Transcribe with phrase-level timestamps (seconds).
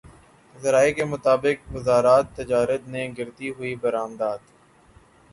[0.55, 4.39] ذرائع کے مطابق وزارت تجارت نے گرتی ہوئی برآمدات